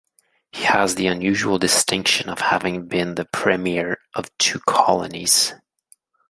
[0.51, 5.53] He has the unusual distinction of having been the premier of two colonies.